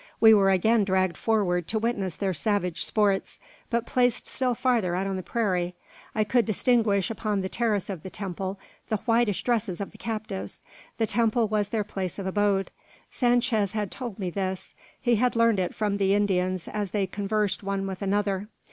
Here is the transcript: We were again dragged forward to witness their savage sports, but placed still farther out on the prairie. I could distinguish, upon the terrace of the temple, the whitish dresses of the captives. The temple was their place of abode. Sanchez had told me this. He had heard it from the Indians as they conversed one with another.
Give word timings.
We 0.19 0.33
were 0.33 0.49
again 0.49 0.83
dragged 0.83 1.15
forward 1.15 1.67
to 1.67 1.77
witness 1.77 2.15
their 2.15 2.33
savage 2.33 2.83
sports, 2.83 3.39
but 3.69 3.85
placed 3.85 4.25
still 4.25 4.55
farther 4.55 4.95
out 4.95 5.05
on 5.05 5.15
the 5.15 5.21
prairie. 5.21 5.75
I 6.15 6.23
could 6.23 6.43
distinguish, 6.43 7.11
upon 7.11 7.41
the 7.41 7.49
terrace 7.49 7.87
of 7.87 8.01
the 8.01 8.09
temple, 8.09 8.57
the 8.89 8.97
whitish 9.05 9.43
dresses 9.43 9.79
of 9.79 9.91
the 9.91 9.99
captives. 9.99 10.63
The 10.97 11.05
temple 11.05 11.47
was 11.47 11.69
their 11.69 11.83
place 11.83 12.17
of 12.17 12.25
abode. 12.25 12.71
Sanchez 13.11 13.73
had 13.73 13.91
told 13.91 14.17
me 14.17 14.31
this. 14.31 14.73
He 14.99 15.17
had 15.17 15.35
heard 15.35 15.59
it 15.59 15.75
from 15.75 15.97
the 15.97 16.15
Indians 16.15 16.67
as 16.67 16.89
they 16.89 17.05
conversed 17.05 17.61
one 17.61 17.85
with 17.85 18.01
another. 18.01 18.47